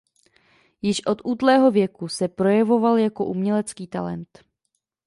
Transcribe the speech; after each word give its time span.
Již 0.81 1.05
od 1.05 1.21
útlého 1.23 1.71
věku 1.71 2.07
se 2.07 2.27
projevoval 2.27 2.97
jako 2.97 3.25
umělecký 3.25 3.87
talent. 3.87 4.39